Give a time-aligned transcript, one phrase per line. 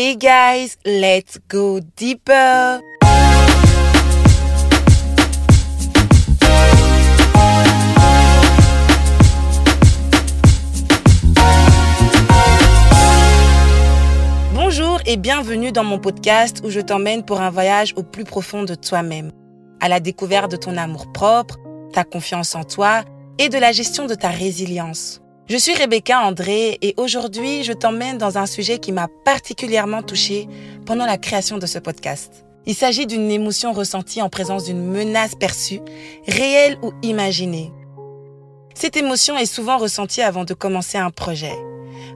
[0.00, 2.80] Hey guys, let's go deeper.
[14.54, 18.62] Bonjour et bienvenue dans mon podcast où je t'emmène pour un voyage au plus profond
[18.62, 19.32] de toi-même,
[19.80, 21.56] à la découverte de ton amour propre,
[21.92, 23.02] ta confiance en toi
[23.38, 25.20] et de la gestion de ta résilience.
[25.48, 30.46] Je suis Rebecca André et aujourd'hui, je t'emmène dans un sujet qui m'a particulièrement touchée
[30.84, 32.44] pendant la création de ce podcast.
[32.66, 35.80] Il s'agit d'une émotion ressentie en présence d'une menace perçue,
[36.26, 37.72] réelle ou imaginée.
[38.74, 41.56] Cette émotion est souvent ressentie avant de commencer un projet.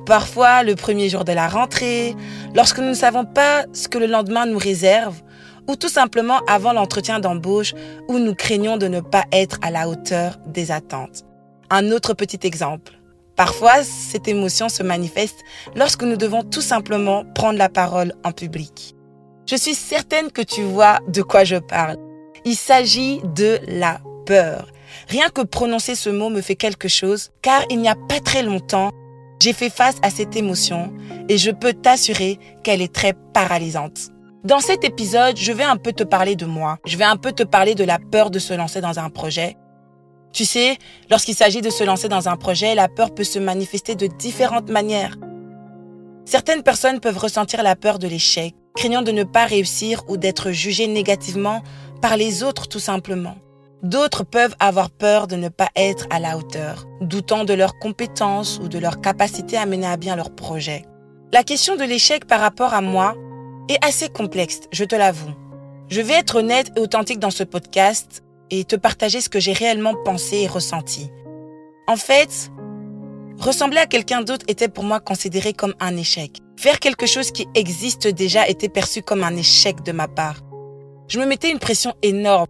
[0.04, 2.14] Parfois le premier jour de la rentrée,
[2.54, 5.22] lorsque nous ne savons pas ce que le lendemain nous réserve,
[5.66, 7.72] ou tout simplement avant l'entretien d'embauche
[8.08, 11.24] où nous craignons de ne pas être à la hauteur des attentes.
[11.70, 12.92] Un autre petit exemple.
[13.36, 15.38] Parfois, cette émotion se manifeste
[15.74, 18.94] lorsque nous devons tout simplement prendre la parole en public.
[19.48, 21.96] Je suis certaine que tu vois de quoi je parle.
[22.44, 24.68] Il s'agit de la peur.
[25.08, 28.42] Rien que prononcer ce mot me fait quelque chose, car il n'y a pas très
[28.42, 28.90] longtemps,
[29.42, 30.92] j'ai fait face à cette émotion
[31.28, 34.10] et je peux t'assurer qu'elle est très paralysante.
[34.44, 36.78] Dans cet épisode, je vais un peu te parler de moi.
[36.84, 39.56] Je vais un peu te parler de la peur de se lancer dans un projet
[40.32, 40.78] tu sais,
[41.10, 44.70] lorsqu'il s'agit de se lancer dans un projet, la peur peut se manifester de différentes
[44.70, 45.16] manières.
[46.24, 50.50] Certaines personnes peuvent ressentir la peur de l'échec, craignant de ne pas réussir ou d'être
[50.50, 51.62] jugées négativement
[52.00, 53.36] par les autres tout simplement.
[53.82, 58.60] D'autres peuvent avoir peur de ne pas être à la hauteur, doutant de leurs compétences
[58.62, 60.84] ou de leur capacité à mener à bien leur projet.
[61.32, 63.16] La question de l'échec par rapport à moi
[63.68, 65.32] est assez complexe, je te l'avoue.
[65.88, 68.22] Je vais être honnête et authentique dans ce podcast
[68.52, 71.10] et te partager ce que j'ai réellement pensé et ressenti.
[71.88, 72.52] En fait,
[73.38, 76.38] ressembler à quelqu'un d'autre était pour moi considéré comme un échec.
[76.58, 80.36] Faire quelque chose qui existe déjà était perçu comme un échec de ma part.
[81.08, 82.46] Je me mettais une pression énorme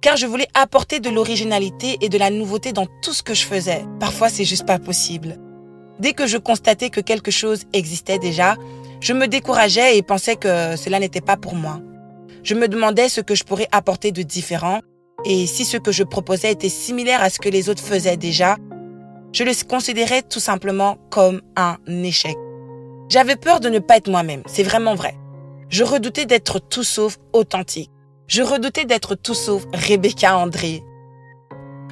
[0.00, 3.46] car je voulais apporter de l'originalité et de la nouveauté dans tout ce que je
[3.46, 3.86] faisais.
[4.00, 5.38] Parfois, c'est juste pas possible.
[5.98, 8.56] Dès que je constatais que quelque chose existait déjà,
[9.00, 11.80] je me décourageais et pensais que cela n'était pas pour moi.
[12.42, 14.80] Je me demandais ce que je pourrais apporter de différent
[15.24, 18.56] et si ce que je proposais était similaire à ce que les autres faisaient déjà,
[19.32, 22.36] je le considérais tout simplement comme un échec.
[23.08, 25.16] J'avais peur de ne pas être moi-même, c'est vraiment vrai.
[25.68, 27.90] Je redoutais d'être tout sauf authentique.
[28.26, 30.82] Je redoutais d'être tout sauf Rebecca André.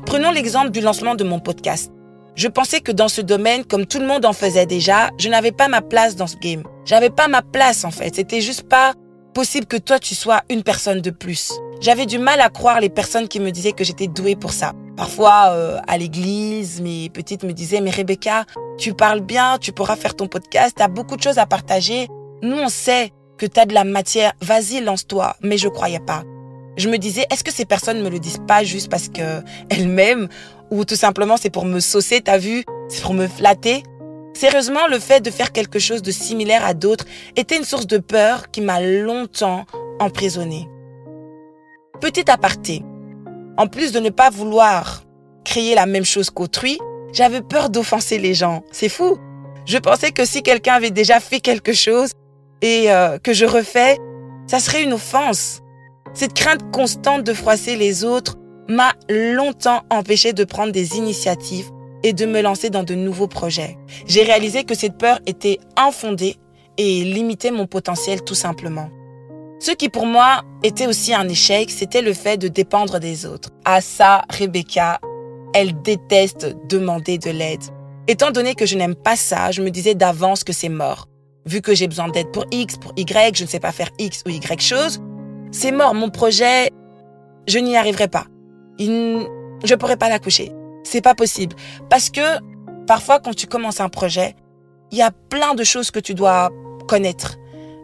[0.06, 1.92] Prenons l'exemple du lancement de mon podcast.
[2.34, 5.52] Je pensais que dans ce domaine, comme tout le monde en faisait déjà, je n'avais
[5.52, 6.62] pas ma place dans ce game.
[6.84, 8.14] J'avais pas ma place en fait.
[8.14, 8.94] C'était juste pas
[9.32, 11.52] possible que toi tu sois une personne de plus.
[11.80, 14.72] J'avais du mal à croire les personnes qui me disaient que j'étais douée pour ça.
[14.96, 18.44] Parfois, euh, à l'église, mes petites me disaient, mais Rebecca,
[18.78, 22.08] tu parles bien, tu pourras faire ton podcast, tu as beaucoup de choses à partager.
[22.42, 25.34] Nous, on sait que tu as de la matière, vas-y, lance-toi.
[25.42, 26.22] Mais je croyais pas.
[26.76, 29.88] Je me disais, est-ce que ces personnes me le disent pas juste parce que elles
[29.88, 30.28] m'aiment
[30.70, 33.82] ou tout simplement c'est pour me saucer, t'as vu, c'est pour me flatter?
[34.34, 37.04] Sérieusement, le fait de faire quelque chose de similaire à d'autres
[37.36, 39.66] était une source de peur qui m'a longtemps
[40.00, 40.68] emprisonnée.
[42.00, 42.82] Petit aparté.
[43.56, 45.04] En plus de ne pas vouloir
[45.44, 46.78] créer la même chose qu'autrui,
[47.12, 48.62] j'avais peur d'offenser les gens.
[48.72, 49.18] C'est fou.
[49.66, 52.10] Je pensais que si quelqu'un avait déjà fait quelque chose
[52.62, 53.98] et euh, que je refais,
[54.46, 55.60] ça serait une offense.
[56.14, 58.38] Cette crainte constante de froisser les autres
[58.68, 61.70] m'a longtemps empêché de prendre des initiatives
[62.02, 63.78] et de me lancer dans de nouveaux projets.
[64.06, 66.36] J'ai réalisé que cette peur était infondée
[66.78, 68.90] et limitait mon potentiel tout simplement.
[69.60, 73.50] Ce qui pour moi était aussi un échec, c'était le fait de dépendre des autres.
[73.64, 75.00] À ça, Rebecca,
[75.54, 77.62] elle déteste demander de l'aide.
[78.08, 81.06] Étant donné que je n'aime pas ça, je me disais d'avance que c'est mort.
[81.46, 84.24] Vu que j'ai besoin d'aide pour X, pour Y, je ne sais pas faire X
[84.26, 85.00] ou Y chose,
[85.52, 85.94] c'est mort.
[85.94, 86.70] Mon projet,
[87.46, 88.26] je n'y arriverai pas.
[88.78, 89.24] Je
[89.64, 90.50] je pourrai pas l'accoucher.
[90.82, 91.56] C'est pas possible.
[91.88, 92.38] Parce que
[92.86, 94.34] parfois, quand tu commences un projet,
[94.90, 96.50] il y a plein de choses que tu dois
[96.88, 97.38] connaître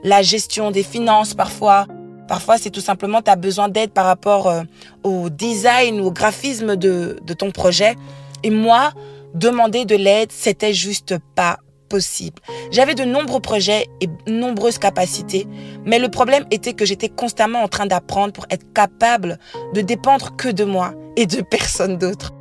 [0.04, 1.86] la gestion des finances parfois.
[2.28, 4.62] Parfois, c'est tout simplement, tu as besoin d'aide par rapport euh,
[5.02, 7.96] au design ou au graphisme de, de ton projet.
[8.42, 8.92] Et moi,
[9.34, 11.58] demander de l'aide, c'était juste pas
[11.88, 12.40] possible.
[12.70, 15.46] J'avais de nombreux projets et nombreuses capacités,
[15.84, 19.38] mais le problème était que j'étais constamment en train d'apprendre pour être capable
[19.74, 22.32] de dépendre que de moi et de personne d'autre.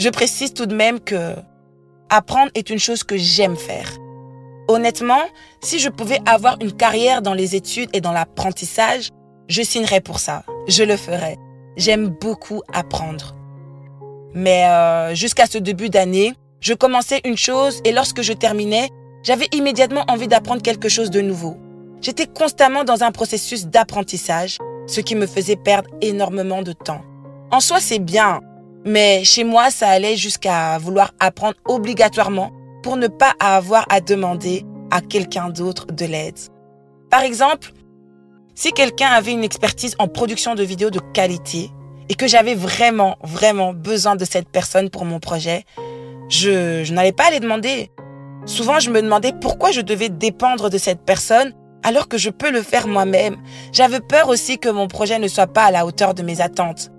[0.00, 1.34] Je précise tout de même que
[2.08, 3.98] apprendre est une chose que j'aime faire.
[4.66, 5.20] Honnêtement,
[5.62, 9.10] si je pouvais avoir une carrière dans les études et dans l'apprentissage,
[9.48, 10.42] je signerais pour ça.
[10.68, 11.36] Je le ferais.
[11.76, 13.34] J'aime beaucoup apprendre.
[14.32, 18.88] Mais euh, jusqu'à ce début d'année, je commençais une chose et lorsque je terminais,
[19.22, 21.58] j'avais immédiatement envie d'apprendre quelque chose de nouveau.
[22.00, 24.56] J'étais constamment dans un processus d'apprentissage,
[24.86, 27.02] ce qui me faisait perdre énormément de temps.
[27.50, 28.40] En soi, c'est bien,
[28.84, 34.64] mais chez moi, ça allait jusqu'à vouloir apprendre obligatoirement pour ne pas avoir à demander
[34.90, 36.38] à quelqu'un d'autre de l'aide.
[37.10, 37.72] Par exemple,
[38.54, 41.70] si quelqu'un avait une expertise en production de vidéos de qualité
[42.08, 45.64] et que j'avais vraiment, vraiment besoin de cette personne pour mon projet,
[46.28, 47.90] je, n'allais pas aller demander.
[48.46, 51.52] Souvent, je me demandais pourquoi je devais dépendre de cette personne
[51.82, 53.36] alors que je peux le faire moi-même.
[53.72, 56.90] J'avais peur aussi que mon projet ne soit pas à la hauteur de mes attentes.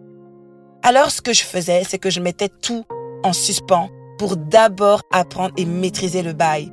[0.84, 2.86] Alors, ce que je faisais, c'est que je mettais tout
[3.24, 6.72] en suspens pour d'abord apprendre et maîtriser le bail.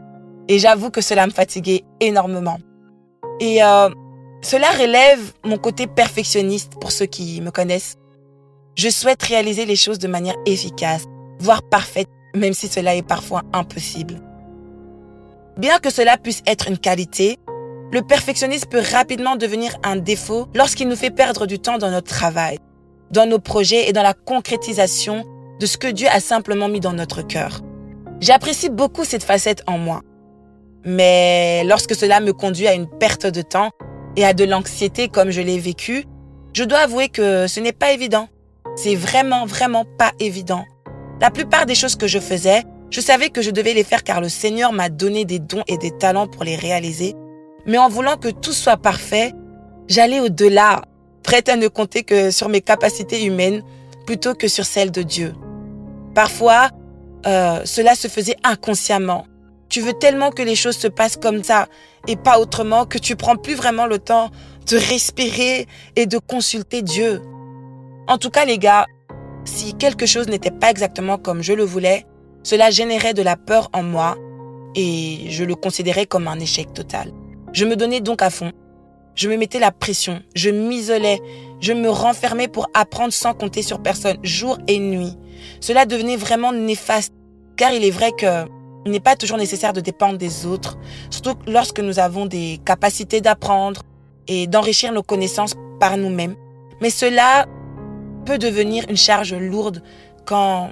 [0.49, 2.59] Et j'avoue que cela me fatiguait énormément.
[3.41, 3.91] Et euh,
[4.41, 7.97] cela relève mon côté perfectionniste pour ceux qui me connaissent.
[8.77, 11.05] Je souhaite réaliser les choses de manière efficace,
[11.39, 14.15] voire parfaite, même si cela est parfois impossible.
[15.59, 17.39] Bien que cela puisse être une qualité,
[17.93, 22.09] le perfectionnisme peut rapidement devenir un défaut lorsqu'il nous fait perdre du temps dans notre
[22.09, 22.59] travail,
[23.11, 25.25] dans nos projets et dans la concrétisation
[25.59, 27.61] de ce que Dieu a simplement mis dans notre cœur.
[28.21, 30.03] J'apprécie beaucoup cette facette en moi.
[30.85, 33.71] Mais lorsque cela me conduit à une perte de temps
[34.17, 36.05] et à de l'anxiété comme je l'ai vécu,
[36.53, 38.29] je dois avouer que ce n'est pas évident.
[38.77, 40.65] C'est vraiment, vraiment pas évident.
[41.21, 44.21] La plupart des choses que je faisais, je savais que je devais les faire car
[44.21, 47.15] le Seigneur m'a donné des dons et des talents pour les réaliser.
[47.67, 49.33] Mais en voulant que tout soit parfait,
[49.89, 50.83] j'allais au-delà,
[51.29, 53.63] prête à ne compter que sur mes capacités humaines
[54.07, 55.35] plutôt que sur celles de Dieu.
[56.15, 56.71] Parfois,
[57.27, 59.27] euh, cela se faisait inconsciemment.
[59.69, 61.67] Tu veux tellement que les choses se passent comme ça
[62.07, 64.31] et pas autrement que tu prends plus vraiment le temps
[64.71, 65.67] de respirer
[65.97, 67.21] et de consulter Dieu.
[68.07, 68.87] En tout cas, les gars,
[69.45, 72.07] si quelque chose n'était pas exactement comme je le voulais,
[72.43, 74.17] cela générait de la peur en moi
[74.75, 77.13] et je le considérais comme un échec total.
[77.53, 78.51] Je me donnais donc à fond.
[79.19, 81.21] Je me mettais la pression, je m'isolais,
[81.61, 85.19] je me renfermais pour apprendre sans compter sur personne, jour et nuit.
[85.61, 87.13] Cela devenait vraiment néfaste,
[87.57, 88.47] car il est vrai que
[88.87, 90.79] il n'est pas toujours nécessaire de dépendre des autres,
[91.11, 93.83] surtout lorsque nous avons des capacités d'apprendre
[94.29, 96.37] et d'enrichir nos connaissances par nous-mêmes.
[96.81, 97.47] Mais cela
[98.25, 99.83] peut devenir une charge lourde
[100.27, 100.71] quand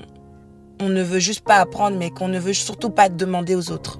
[0.81, 3.99] on ne veut juste pas apprendre, mais qu'on ne veut surtout pas demander aux autres.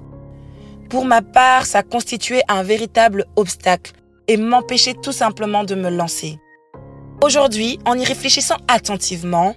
[0.89, 3.91] Pour ma part, ça constituait un véritable obstacle
[4.27, 6.39] et m'empêchait tout simplement de me lancer.
[7.21, 9.55] Aujourd'hui, en y réfléchissant attentivement,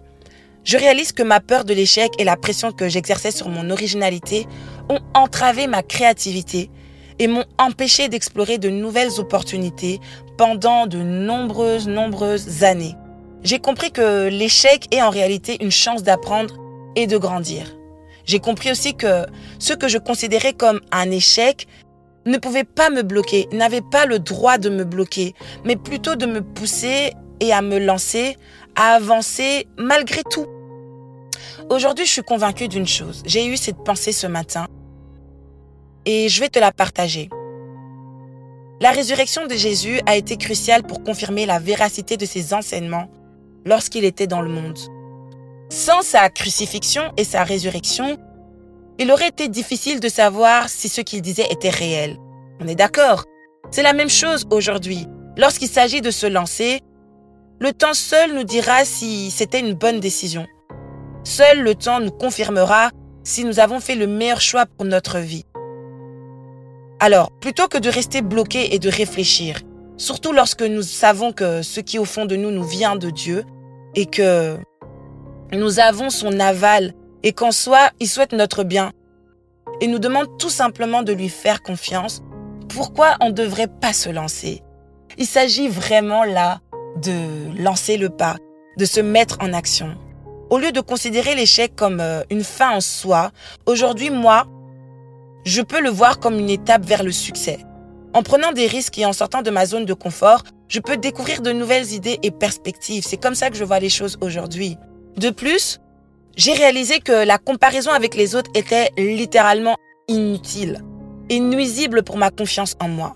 [0.64, 4.46] je réalise que ma peur de l'échec et la pression que j'exerçais sur mon originalité
[4.88, 6.70] ont entravé ma créativité
[7.18, 10.00] et m'ont empêché d'explorer de nouvelles opportunités
[10.38, 12.94] pendant de nombreuses, nombreuses années.
[13.42, 16.56] J'ai compris que l'échec est en réalité une chance d'apprendre
[16.96, 17.76] et de grandir.
[18.24, 19.26] J'ai compris aussi que
[19.58, 21.66] ce que je considérais comme un échec
[22.26, 25.34] ne pouvait pas me bloquer, n'avait pas le droit de me bloquer,
[25.64, 28.36] mais plutôt de me pousser et à me lancer,
[28.76, 30.46] à avancer malgré tout.
[31.70, 33.22] Aujourd'hui, je suis convaincue d'une chose.
[33.24, 34.66] J'ai eu cette pensée ce matin
[36.04, 37.30] et je vais te la partager.
[38.80, 43.10] La résurrection de Jésus a été cruciale pour confirmer la véracité de ses enseignements
[43.66, 44.78] lorsqu'il était dans le monde.
[45.68, 48.18] Sans sa crucifixion et sa résurrection,
[49.00, 52.18] il aurait été difficile de savoir si ce qu'il disait était réel.
[52.60, 53.24] On est d'accord
[53.70, 55.06] C'est la même chose aujourd'hui.
[55.38, 56.80] Lorsqu'il s'agit de se lancer,
[57.60, 60.46] le temps seul nous dira si c'était une bonne décision.
[61.24, 62.90] Seul le temps nous confirmera
[63.24, 65.46] si nous avons fait le meilleur choix pour notre vie.
[66.98, 69.60] Alors, plutôt que de rester bloqué et de réfléchir,
[69.96, 73.44] surtout lorsque nous savons que ce qui au fond de nous nous vient de Dieu
[73.94, 74.58] et que
[75.52, 76.92] nous avons son aval
[77.22, 78.92] et qu'en soi, il souhaite notre bien
[79.80, 82.22] et nous demande tout simplement de lui faire confiance,
[82.68, 84.62] pourquoi on ne devrait pas se lancer?
[85.18, 86.60] Il s'agit vraiment là
[87.02, 88.36] de lancer le pas,
[88.76, 89.96] de se mettre en action.
[90.50, 93.30] Au lieu de considérer l'échec comme euh, une fin en soi,
[93.66, 94.46] aujourd'hui, moi,
[95.44, 97.58] je peux le voir comme une étape vers le succès.
[98.12, 101.42] En prenant des risques et en sortant de ma zone de confort, je peux découvrir
[101.42, 103.04] de nouvelles idées et perspectives.
[103.06, 104.76] C'est comme ça que je vois les choses aujourd'hui.
[105.16, 105.80] De plus,
[106.40, 109.76] j'ai réalisé que la comparaison avec les autres était littéralement
[110.08, 110.82] inutile
[111.28, 113.14] et nuisible pour ma confiance en moi.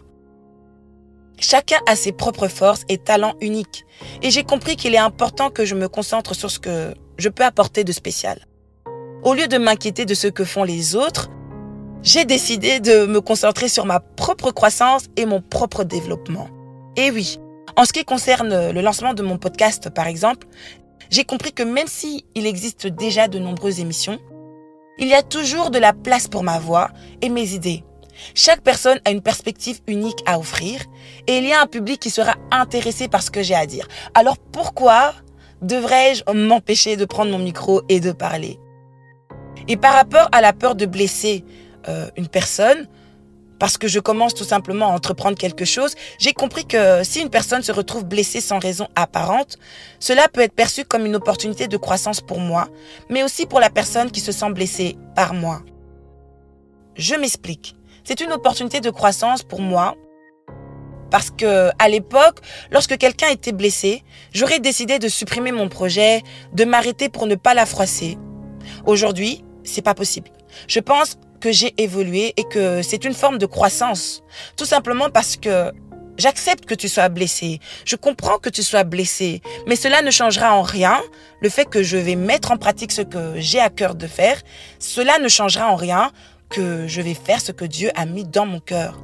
[1.40, 3.86] Chacun a ses propres forces et talents uniques.
[4.20, 7.44] Et j'ai compris qu'il est important que je me concentre sur ce que je peux
[7.44, 8.44] apporter de spécial.
[9.22, 11.30] Au lieu de m'inquiéter de ce que font les autres,
[12.02, 16.50] j'ai décidé de me concentrer sur ma propre croissance et mon propre développement.
[16.96, 17.38] Et oui,
[17.76, 20.46] en ce qui concerne le lancement de mon podcast, par exemple,
[21.10, 24.18] j'ai compris que même s'il existe déjà de nombreuses émissions,
[24.98, 27.84] il y a toujours de la place pour ma voix et mes idées.
[28.34, 30.80] Chaque personne a une perspective unique à offrir
[31.26, 33.88] et il y a un public qui sera intéressé par ce que j'ai à dire.
[34.14, 35.14] Alors pourquoi
[35.62, 38.58] devrais-je m'empêcher de prendre mon micro et de parler?
[39.66, 41.44] Et par rapport à la peur de blesser
[41.88, 42.88] euh, une personne,
[43.64, 47.30] parce que je commence tout simplement à entreprendre quelque chose, j'ai compris que si une
[47.30, 49.56] personne se retrouve blessée sans raison apparente,
[50.00, 52.68] cela peut être perçu comme une opportunité de croissance pour moi,
[53.08, 55.62] mais aussi pour la personne qui se sent blessée par moi.
[56.96, 57.74] Je m'explique.
[58.04, 59.94] C'est une opportunité de croissance pour moi
[61.10, 62.40] parce que à l'époque,
[62.70, 64.04] lorsque quelqu'un était blessé,
[64.34, 66.20] j'aurais décidé de supprimer mon projet,
[66.52, 68.18] de m'arrêter pour ne pas la froisser.
[68.84, 70.28] Aujourd'hui, c'est pas possible.
[70.68, 74.22] Je pense que j'ai évolué et que c'est une forme de croissance.
[74.56, 75.72] Tout simplement parce que
[76.16, 77.60] j'accepte que tu sois blessé.
[77.84, 79.42] Je comprends que tu sois blessé.
[79.66, 81.02] Mais cela ne changera en rien
[81.42, 84.40] le fait que je vais mettre en pratique ce que j'ai à cœur de faire.
[84.78, 86.12] Cela ne changera en rien
[86.48, 88.98] que je vais faire ce que Dieu a mis dans mon cœur.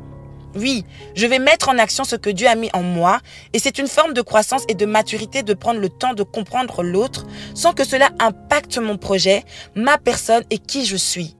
[0.54, 3.20] Oui, je vais mettre en action ce que Dieu a mis en moi
[3.52, 6.82] et c'est une forme de croissance et de maturité de prendre le temps de comprendre
[6.82, 9.44] l'autre sans que cela impacte mon projet,
[9.74, 11.36] ma personne et qui je suis.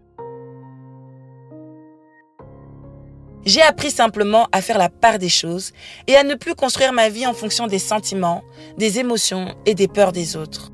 [3.46, 5.72] J'ai appris simplement à faire la part des choses
[6.06, 8.42] et à ne plus construire ma vie en fonction des sentiments,
[8.76, 10.70] des émotions et des peurs des autres.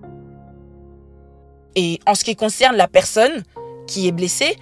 [1.77, 3.45] Et en ce qui concerne la personne
[3.87, 4.57] qui est blessée,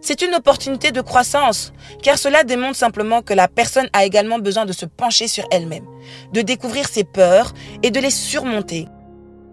[0.00, 1.72] c'est une opportunité de croissance,
[2.02, 5.86] car cela démontre simplement que la personne a également besoin de se pencher sur elle-même,
[6.32, 8.88] de découvrir ses peurs et de les surmonter.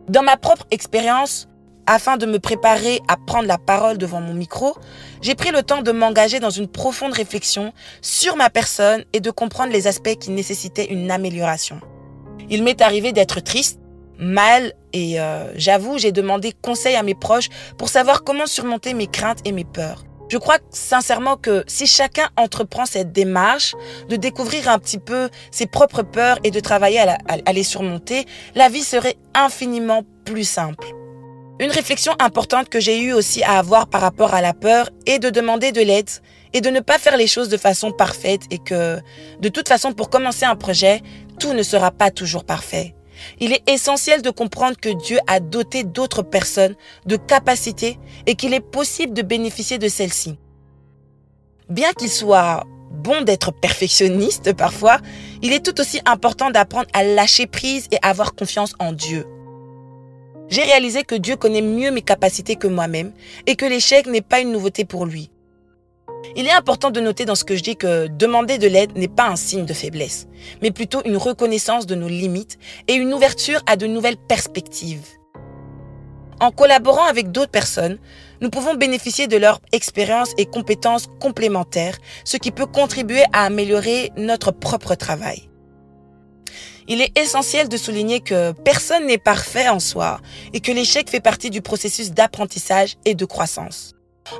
[0.10, 1.48] Dans ma propre expérience,
[1.88, 4.76] afin de me préparer à prendre la parole devant mon micro,
[5.22, 9.32] j'ai pris le temps de m'engager dans une profonde réflexion sur ma personne et de
[9.32, 11.80] comprendre les aspects qui nécessitaient une amélioration.
[12.50, 13.80] Il m'est arrivé d'être triste,
[14.18, 19.08] mal et euh, j'avoue, j'ai demandé conseil à mes proches pour savoir comment surmonter mes
[19.08, 20.04] craintes et mes peurs.
[20.30, 23.76] Je crois sincèrement que si chacun entreprend cette démarche
[24.10, 28.26] de découvrir un petit peu ses propres peurs et de travailler à les surmonter,
[28.56, 31.03] la vie serait infiniment plus simple.
[31.60, 35.20] Une réflexion importante que j'ai eu aussi à avoir par rapport à la peur est
[35.20, 36.10] de demander de l'aide
[36.54, 39.00] et de ne pas faire les choses de façon parfaite et que,
[39.40, 41.02] de toute façon, pour commencer un projet,
[41.40, 42.96] tout ne sera pas toujours parfait.
[43.40, 48.56] Il est essentiel de comprendre que Dieu a doté d'autres personnes de capacités et qu'il
[48.56, 50.40] est possible de bénéficier de celles-ci.
[51.70, 54.98] Bien qu'il soit bon d'être perfectionniste parfois,
[55.44, 59.26] il est tout aussi important d'apprendre à lâcher prise et avoir confiance en Dieu.
[60.50, 63.12] J'ai réalisé que Dieu connaît mieux mes capacités que moi-même
[63.48, 65.32] et que l'échec n'est pas une nouveauté pour lui.
[66.36, 69.08] Il est important de noter dans ce que je dis que demander de l'aide n'est
[69.08, 70.28] pas un signe de faiblesse,
[70.62, 72.58] mais plutôt une reconnaissance de nos limites
[72.88, 75.06] et une ouverture à de nouvelles perspectives.
[76.40, 78.00] En collaborant avec d'autres personnes,
[78.42, 84.12] nous pouvons bénéficier de leur expérience et compétences complémentaires, ce qui peut contribuer à améliorer
[84.18, 85.50] notre propre travail
[86.88, 90.20] il est essentiel de souligner que personne n'est parfait en soi
[90.54, 93.94] et que l'échec fait partie du processus d'apprentissage et de croissance.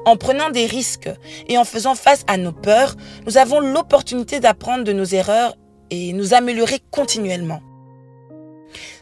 [0.06, 1.10] En prenant des risques
[1.48, 2.96] et en faisant face à nos peurs,
[3.26, 5.56] nous avons l'opportunité d'apprendre de nos erreurs
[5.90, 7.62] et nous améliorer continuellement.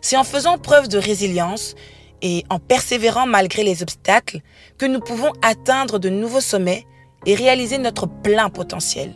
[0.02, 1.76] C'est en faisant preuve de résilience
[2.22, 4.42] et en persévérant malgré les obstacles
[4.78, 6.86] que nous pouvons atteindre de nouveaux sommets
[7.26, 9.14] et réaliser notre plein potentiel.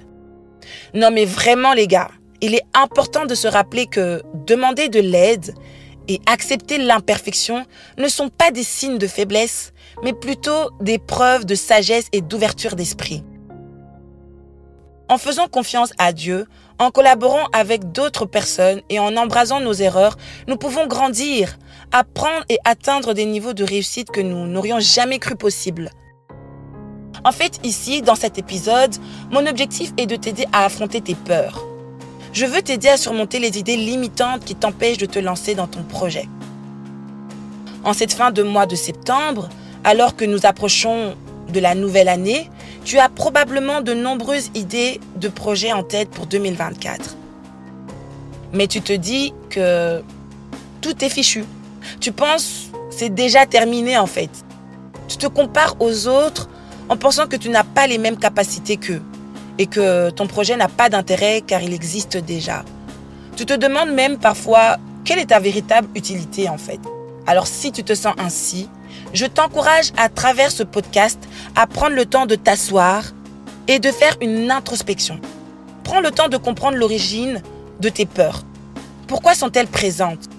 [0.93, 2.09] Non mais vraiment les gars,
[2.41, 5.55] il est important de se rappeler que demander de l'aide
[6.07, 7.65] et accepter l'imperfection
[7.97, 9.73] ne sont pas des signes de faiblesse,
[10.03, 13.23] mais plutôt des preuves de sagesse et d'ouverture d'esprit.
[15.07, 16.47] En faisant confiance à Dieu,
[16.79, 21.57] en collaborant avec d'autres personnes et en embrasant nos erreurs, nous pouvons grandir,
[21.91, 25.91] apprendre et atteindre des niveaux de réussite que nous n'aurions jamais cru possible.
[27.23, 28.95] En fait, ici, dans cet épisode,
[29.31, 31.74] mon objectif est de t'aider à affronter tes peurs
[32.35, 35.83] je veux t'aider à surmonter les idées limitantes qui t'empêchent de te lancer dans ton
[35.83, 36.27] projet.
[37.85, 39.47] En cette fin de mois de septembre,
[39.85, 41.15] alors que nous approchons
[41.47, 42.51] de la nouvelle année,
[42.83, 47.15] tu as probablement de nombreuses idées de projets en tête pour 2024.
[48.51, 50.03] Mais tu te dis que
[50.81, 51.45] tout est fichu.
[52.01, 54.29] Tu penses c'est déjà terminé en fait.
[55.07, 56.49] Tu te compares aux autres
[56.89, 59.01] en pensant que tu n'as pas les mêmes capacités qu'eux
[59.57, 62.63] et que ton projet n'a pas d'intérêt car il existe déjà.
[63.35, 66.79] Tu te demandes même parfois quelle est ta véritable utilité en fait?
[67.27, 68.69] Alors si tu te sens ainsi,
[69.13, 71.19] je t'encourage à travers ce podcast
[71.55, 73.03] à prendre le temps de t'asseoir
[73.67, 75.19] et de faire une introspection.
[75.83, 77.41] Prends le temps de comprendre l'origine
[77.79, 78.43] de tes peurs.
[79.07, 80.29] Pourquoi sont-elles présentes?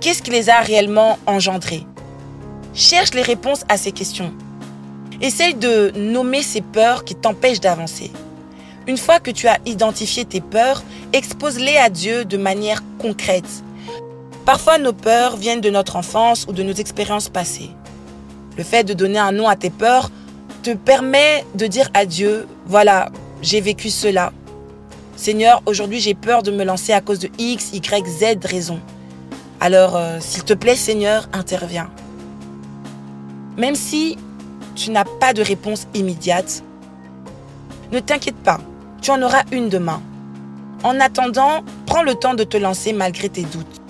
[0.00, 1.86] Qu'est-ce qui les a réellement engendrées?
[2.74, 4.32] Cherche les réponses à ces questions.
[5.20, 8.10] Essaye de nommer ces peurs qui t'empêchent d'avancer.
[8.86, 13.64] Une fois que tu as identifié tes peurs, expose-les à Dieu de manière concrète.
[14.44, 17.70] Parfois, nos peurs viennent de notre enfance ou de nos expériences passées.
[18.58, 20.10] Le fait de donner un nom à tes peurs
[20.62, 23.10] te permet de dire à Dieu, voilà,
[23.40, 24.32] j'ai vécu cela.
[25.16, 28.80] Seigneur, aujourd'hui j'ai peur de me lancer à cause de X, Y, Z raisons.
[29.60, 31.90] Alors, euh, s'il te plaît, Seigneur, interviens.
[33.56, 34.18] Même si
[34.74, 36.62] tu n'as pas de réponse immédiate,
[37.92, 38.60] ne t'inquiète pas,
[39.04, 40.00] tu en auras une demain.
[40.82, 43.82] En attendant, prends le temps de te lancer malgré tes doutes.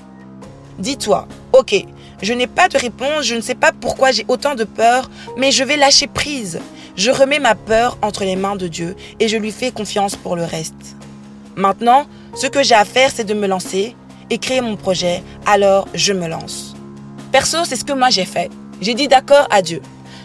[0.81, 1.87] Dis-toi, ok,
[2.21, 5.53] je n'ai pas de réponse, je ne sais pas pourquoi j'ai autant de peur, mais
[5.53, 6.61] je vais lâcher prise.
[6.97, 10.35] Je remets ma peur entre les mains de Dieu et je lui fais confiance pour
[10.35, 10.97] le reste.
[11.55, 13.95] Maintenant, ce que j'ai à faire, c'est de me lancer
[14.31, 16.75] et créer mon projet, alors je me lance.
[17.31, 18.51] Perso, c'est ce que moi j'ai fait.
[18.81, 19.81] J'ai dit d'accord à Dieu.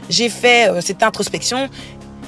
[0.10, 1.70] J'ai fait euh, cette introspection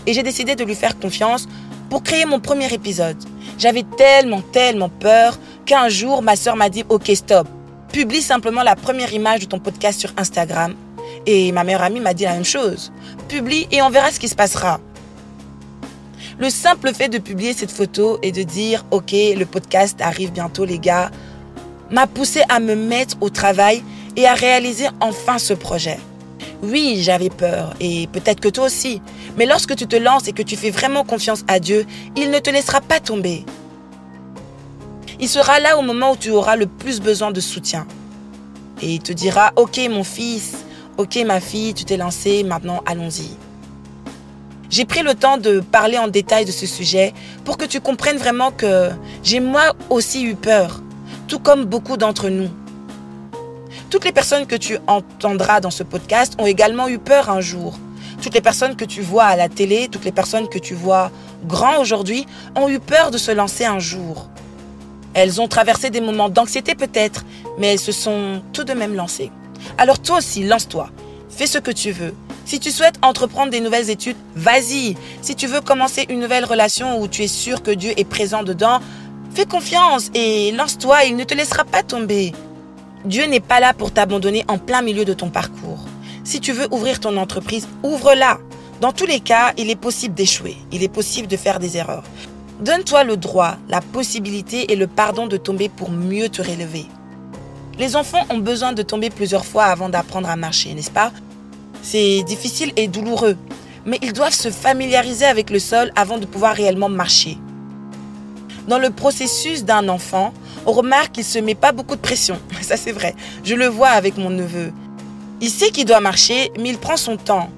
[0.05, 1.47] et j'ai décidé de lui faire confiance
[1.91, 3.17] pour créer mon premier épisode.
[3.59, 7.49] J'avais tellement, tellement peur qu'un jour, ma soeur m'a dit, OK, stop.
[7.91, 10.73] Publie simplement la première image de ton podcast sur Instagram.
[11.25, 12.93] Et ma meilleure amie m'a dit la même chose.
[13.27, 14.79] Publie et on verra ce qui se passera.
[16.39, 20.63] Le simple fait de publier cette photo et de dire, OK, le podcast arrive bientôt
[20.63, 21.11] les gars,
[21.89, 23.83] m'a poussé à me mettre au travail
[24.15, 25.99] et à réaliser enfin ce projet.
[26.63, 29.01] Oui, j'avais peur, et peut-être que toi aussi.
[29.35, 32.37] Mais lorsque tu te lances et que tu fais vraiment confiance à Dieu, il ne
[32.37, 33.45] te laissera pas tomber.
[35.19, 37.87] Il sera là au moment où tu auras le plus besoin de soutien.
[38.81, 40.53] Et il te dira, ok mon fils,
[40.97, 43.29] ok ma fille, tu t'es lancé, maintenant allons-y.
[44.69, 47.13] J'ai pris le temps de parler en détail de ce sujet
[47.43, 48.89] pour que tu comprennes vraiment que
[49.23, 50.81] j'ai moi aussi eu peur,
[51.27, 52.49] tout comme beaucoup d'entre nous.
[53.91, 57.77] Toutes les personnes que tu entendras dans ce podcast ont également eu peur un jour.
[58.21, 61.11] Toutes les personnes que tu vois à la télé, toutes les personnes que tu vois
[61.45, 64.29] grands aujourd'hui, ont eu peur de se lancer un jour.
[65.13, 67.25] Elles ont traversé des moments d'anxiété peut-être,
[67.57, 69.29] mais elles se sont tout de même lancées.
[69.77, 70.89] Alors toi aussi, lance-toi.
[71.29, 72.13] Fais ce que tu veux.
[72.45, 74.95] Si tu souhaites entreprendre des nouvelles études, vas-y.
[75.21, 78.43] Si tu veux commencer une nouvelle relation où tu es sûr que Dieu est présent
[78.43, 78.79] dedans,
[79.35, 82.31] fais confiance et lance-toi, il ne te laissera pas tomber.
[83.05, 85.85] Dieu n'est pas là pour t'abandonner en plein milieu de ton parcours.
[86.23, 88.37] Si tu veux ouvrir ton entreprise, ouvre-la.
[88.79, 90.55] Dans tous les cas, il est possible d'échouer.
[90.71, 92.03] Il est possible de faire des erreurs.
[92.59, 96.85] Donne-toi le droit, la possibilité et le pardon de tomber pour mieux te relever.
[97.79, 101.11] Les enfants ont besoin de tomber plusieurs fois avant d'apprendre à marcher, n'est-ce pas?
[101.81, 103.35] C'est difficile et douloureux,
[103.85, 107.39] mais ils doivent se familiariser avec le sol avant de pouvoir réellement marcher.
[108.67, 110.33] Dans le processus d'un enfant,
[110.65, 112.37] on remarque qu'il ne se met pas beaucoup de pression.
[112.61, 113.15] Ça c'est vrai.
[113.43, 114.71] Je le vois avec mon neveu.
[115.41, 117.49] Il sait qu'il doit marcher, mais il prend son temps.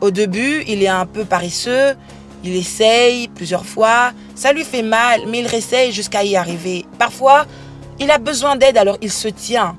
[0.00, 1.94] Au début, il est un peu paresseux.
[2.42, 4.12] Il essaye plusieurs fois.
[4.34, 6.84] Ça lui fait mal, mais il réessaye jusqu'à y arriver.
[6.98, 7.46] Parfois,
[8.00, 9.76] il a besoin d'aide, alors il se tient.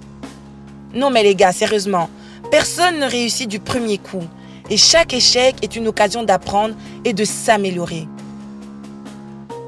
[0.93, 2.09] Non mais les gars, sérieusement,
[2.51, 4.23] personne ne réussit du premier coup.
[4.69, 8.07] Et chaque échec est une occasion d'apprendre et de s'améliorer.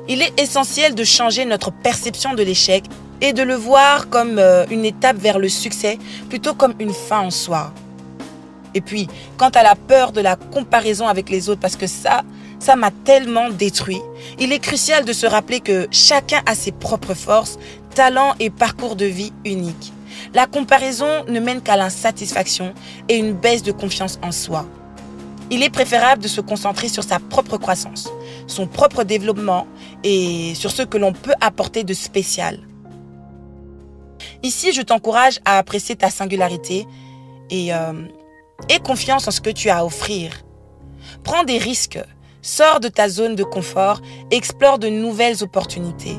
[0.08, 2.84] Il est essentiel de changer notre perception de l'échec
[3.22, 5.98] et de le voir comme euh, une étape vers le succès
[6.30, 7.74] plutôt comme une fin en soi.
[8.76, 12.24] Et puis, quant à la peur de la comparaison avec les autres, parce que ça,
[12.60, 14.02] ça m'a tellement détruit,
[14.38, 17.58] il est crucial de se rappeler que chacun a ses propres forces,
[17.96, 19.94] talents et parcours de vie uniques.
[20.34, 22.74] La comparaison ne mène qu'à l'insatisfaction
[23.10, 24.68] et une baisse de confiance en soi.
[25.52, 28.10] Il est préférable de se concentrer sur sa propre croissance,
[28.48, 29.68] son propre développement
[30.04, 32.60] et sur ce que l'on peut apporter de spécial.
[34.42, 36.88] Ici, je t'encourage à apprécier ta singularité
[37.52, 38.08] et euh,
[38.70, 40.44] aie confiance en ce que tu as à offrir.
[41.24, 42.00] Prends des risques,
[42.42, 46.18] sors de ta zone de confort, explore de nouvelles opportunités.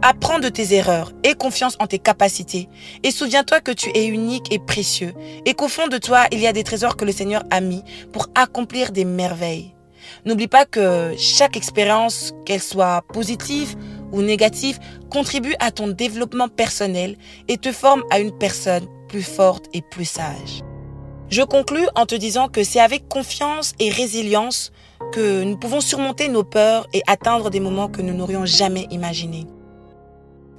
[0.00, 2.68] Apprends de tes erreurs, aie confiance en tes capacités
[3.02, 5.12] et souviens-toi que tu es unique et précieux
[5.44, 7.82] et qu'au fond de toi, il y a des trésors que le Seigneur a mis
[8.12, 9.74] pour accomplir des merveilles.
[10.24, 13.74] N'oublie pas que chaque expérience, qu'elle soit positive
[14.12, 14.78] ou négative,
[15.10, 17.16] contribue à ton développement personnel
[17.48, 20.62] et te forme à une personne plus forte et plus sage.
[21.28, 24.70] Je conclus en te disant que c'est avec confiance et résilience
[25.12, 29.46] que nous pouvons surmonter nos peurs et atteindre des moments que nous n'aurions jamais imaginés.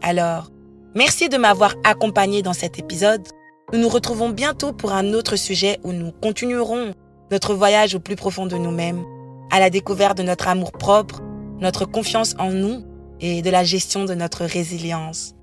[0.01, 0.51] Alors,
[0.95, 3.27] merci de m'avoir accompagné dans cet épisode.
[3.73, 6.93] Nous nous retrouvons bientôt pour un autre sujet où nous continuerons
[7.31, 9.03] notre voyage au plus profond de nous-mêmes
[9.51, 11.21] à la découverte de notre amour propre,
[11.59, 12.83] notre confiance en nous
[13.19, 15.35] et de la gestion de notre résilience.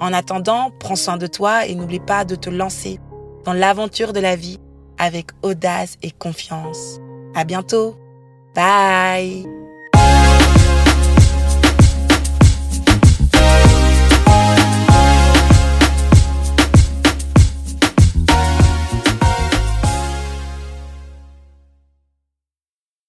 [0.00, 3.00] En attendant, prends soin de toi et n'oublie pas de te lancer
[3.44, 4.58] dans l'aventure de la vie
[4.98, 7.00] avec audace et confiance.
[7.34, 7.96] À bientôt.
[8.54, 9.57] Bye!